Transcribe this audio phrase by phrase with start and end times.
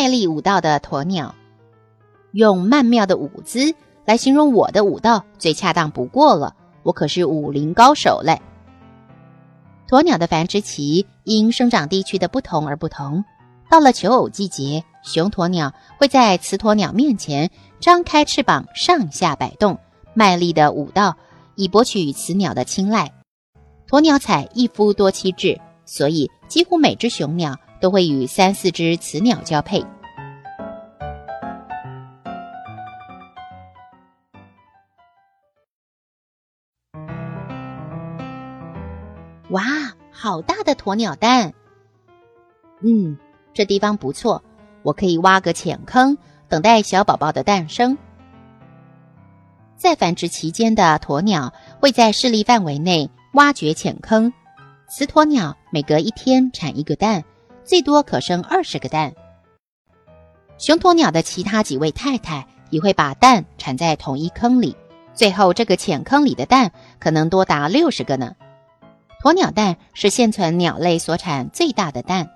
[0.00, 1.34] 卖力舞蹈的鸵鸟，
[2.30, 6.54] 用曼妙的舞姿来形容我的舞蹈最恰当不过了。
[6.84, 8.40] 我可是武林高手嘞！
[9.88, 13.24] 鸵鸟的繁殖期因生长地区的不同而不同。
[13.68, 19.76] 到了求偶季节，雄鸵鸟会在雌鸵鸟面前张开翅膀，上下摆动，
[20.14, 21.16] 卖力的舞蹈，
[21.56, 23.10] 以博取雌鸟的青睐。
[23.90, 27.56] 鸵鸟采一夫多妻制，所以几乎每只雄鸟。
[27.80, 29.84] 都会与三四只雌鸟交配。
[39.50, 39.62] 哇，
[40.12, 41.54] 好大的鸵鸟蛋！
[42.82, 43.16] 嗯，
[43.54, 44.42] 这地方不错，
[44.82, 47.96] 我可以挖个浅坑，等待小宝宝的诞生。
[49.76, 54.30] 在繁殖期间的鸵鸟会在势力范围内挖掘浅坑，
[54.86, 57.24] 雌鸵鸟每隔一天产一个蛋。
[57.68, 59.12] 最多可生二十个蛋。
[60.56, 64.74] 雄鸵鸟的其他几位太太也会把蛋产在同一坑里，
[65.12, 68.34] 最后这个浅坑里的蛋可能多达六十个呢。
[69.22, 72.30] 鸵鸟蛋是现存鸟类所产最大的蛋，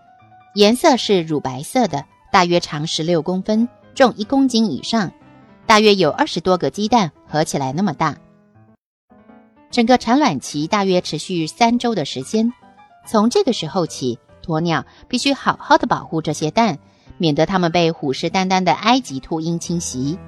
[0.54, 5.10] 颜色是乳白色的，大约长十六公分，重一公斤以上，
[5.64, 8.18] 大约有二十多个鸡蛋合起来那么大。
[9.70, 12.52] 整个产卵期大约持续三周的时间，
[13.06, 14.18] 从这个时候起。
[14.42, 16.78] 鸵鸟必须好好的保护这些蛋，
[17.18, 20.18] 免得它们被虎视眈眈的埃及秃鹰侵袭。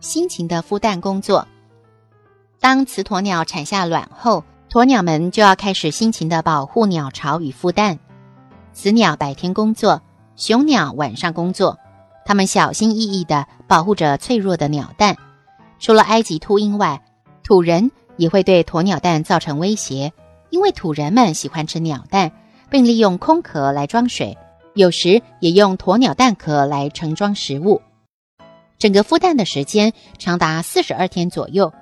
[0.00, 1.46] 辛勤的孵蛋工作，
[2.60, 7.98] 当雌鸵鸟产下卵后，鸵鸟们就要开始辛勤的保护鸟巢与孵蛋。
[8.72, 10.00] 雌鸟白天工作，
[10.36, 11.76] 雄鸟晚上工作。
[12.24, 15.16] 它们小心翼翼的保护着脆弱的鸟蛋。
[15.78, 17.02] 除了埃及秃鹰外，
[17.42, 20.12] 土人也会对鸵鸟蛋造成威胁，
[20.50, 22.32] 因为土人们喜欢吃鸟蛋，
[22.70, 24.36] 并利用空壳来装水，
[24.74, 27.80] 有时也用鸵鸟蛋壳来盛装食物。
[28.78, 31.72] 整个孵蛋的时间长达四十二天左右。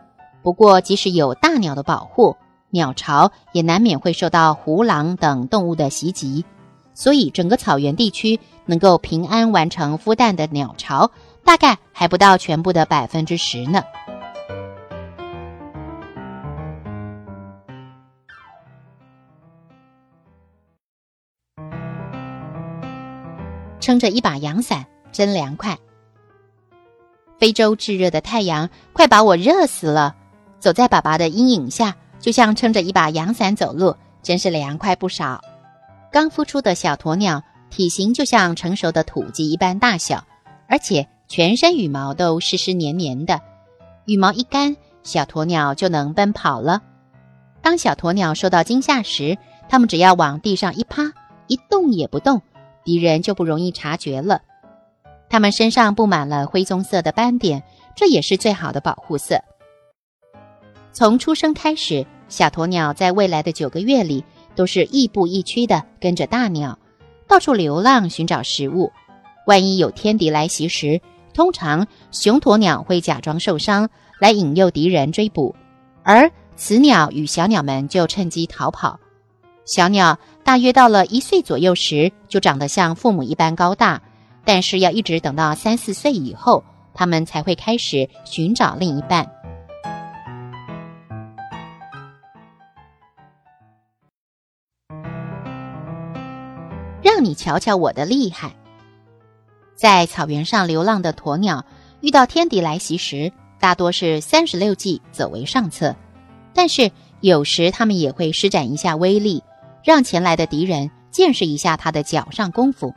[0.43, 2.37] 不过，即使有大鸟的保护，
[2.71, 6.45] 鸟巢也难免会受到狐狼等动物的袭击。
[6.93, 11.11] 所以，整个草原地区能够平安完成孵蛋的鸟巢，
[11.45, 13.83] 大概还不到全部的百分之十呢。
[23.79, 25.77] 撑着一把阳伞，真凉快。
[27.39, 30.17] 非洲炙热的太阳快把我热死了，
[30.59, 35.39] 走在爸爸的阴影下，就像撑着一把阳伞走路，真是凉快不少。
[36.11, 40.25] 刚孵出的小鸵鸟体型就像成熟的土鸡一般大小，
[40.67, 43.41] 而且全身羽毛都湿湿黏黏的。
[44.05, 46.81] 羽毛一干，小鸵鸟就能奔跑了。
[47.61, 49.37] 当小鸵鸟受到惊吓时，
[49.69, 51.13] 它们只要往地上一趴，
[51.49, 52.41] 一动也不动，
[52.85, 54.43] 敌人就不容易察觉了。
[55.29, 57.65] 它们身上布满了灰棕色的斑点，
[57.97, 59.41] 这也是最好的保护色。
[60.93, 64.25] 从出生开始，小鸵鸟在未来的九个月里。
[64.55, 66.79] 都是亦步亦趋地跟着大鸟，
[67.27, 68.93] 到处流浪寻找食物。
[69.49, 71.01] 万一有天敌来袭时，
[71.35, 73.91] 通常雄鸵鸟会假装受伤
[74.21, 75.55] 来引诱敌人追捕，
[76.05, 78.99] 而雌鸟与小鸟们就趁机逃跑。
[79.67, 84.01] 小鸟大约到了一岁左右时，就长得像父母一般高大，
[84.45, 86.63] 但是要一直等到三四岁以后，
[86.95, 89.29] 它们才会开始寻找另一半。
[97.03, 98.55] 让你瞧瞧我的厉害！
[99.75, 101.65] 在草原上流浪的鸵鸟，
[102.01, 105.95] 遇到天敌来袭时，大多是三十六计走为上策。
[106.53, 106.91] 但是
[107.21, 109.43] 有时它们也会施展一下威力，
[109.83, 112.95] 让前来的敌人见识一下它的脚上功夫。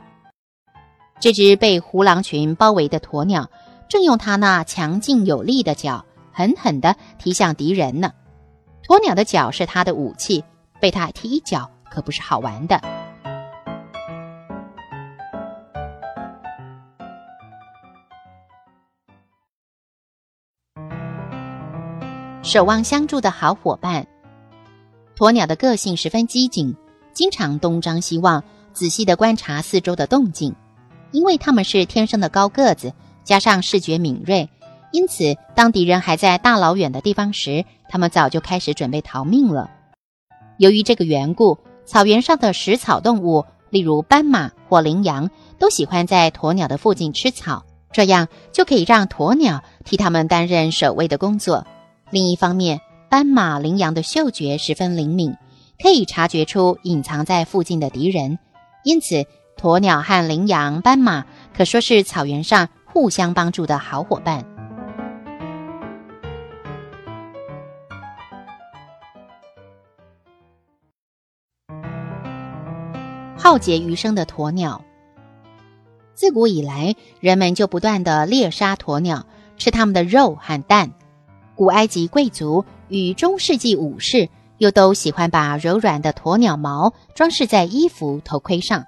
[1.20, 3.50] 这只被胡狼群包围的鸵鸟，
[3.88, 8.12] 正用它那强劲有力的脚，狠狠地踢向敌人呢。
[8.86, 10.44] 鸵鸟的脚是它的武器，
[10.80, 12.80] 被它踢一脚可不是好玩的。
[22.42, 24.06] 守望相助的好伙伴。
[25.16, 26.74] 鸵鸟的个性十分机警，
[27.12, 28.42] 经常东张西望，
[28.72, 30.54] 仔细地观察四周的动静。
[31.10, 32.92] 因为它们是天生的高个子，
[33.24, 34.48] 加上视觉敏锐，
[34.92, 39.70] 因此当敌人还在大老远的地方时，它们早就开始准备逃命了。
[40.58, 51.66] 由于这个缘故，草原上的食草动物，例如斑马或羚羊，都喜欢在鸵鸟的附近吃草，这样就可以让鸵鸟替它们担任守卫的工作。
[52.10, 55.34] 另一方面，斑马、羚羊的嗅觉十分灵敏，
[55.82, 58.38] 可以察觉出隐藏在附近的敌人，
[58.82, 59.26] 因此
[59.60, 64.44] 鸵鸟和羚羊、斑马可说是草原上互相帮助的好伙伴。
[73.36, 74.82] 浩劫余生的鸵鸟，
[76.14, 79.26] 自古以来，人们就不断的猎杀鸵鸟，
[79.56, 80.92] 吃它们的肉和蛋。
[81.58, 82.64] 古埃及贵族。
[82.90, 88.86] 与中世纪武士又都喜欢把柔软的鸵鸟毛装饰在衣服、头盔上，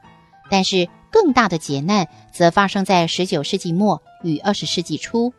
[0.49, 5.31] 但是更大的劫难则发生在十九世纪末与二十世纪初。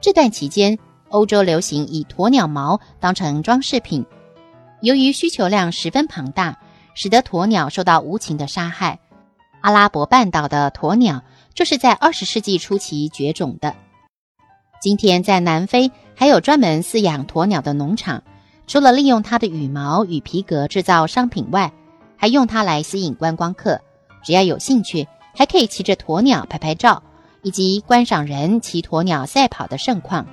[0.00, 0.78] 这段期间，
[1.10, 4.06] 欧洲流行以鸵鸟毛当成装饰品。
[4.80, 6.58] 由于需求量十分庞大，
[6.94, 8.98] 使得鸵鸟受到无情的杀害。
[9.60, 11.22] 阿拉伯半岛的鸵鸟
[11.52, 13.74] 就是在二十世纪初期绝种的。
[14.80, 18.22] 今天在南非还有专门饲养鸵鸟的农场，
[18.66, 21.72] 除了利用它的羽毛与皮革制造商品外，
[22.16, 23.80] 还用它来吸引观光客。
[24.22, 27.02] 只要有兴趣，还可以骑着鸵鸟拍拍照，
[27.42, 30.26] 以及观赏人骑鸵鸟赛跑的盛况。